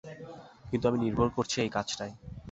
কিন্তু 0.69 0.85
আমি 0.87 0.99
নির্ভর 0.99 1.27
করছি 1.37 1.55
এই 1.61 1.69
কাজটায়। 1.69 2.13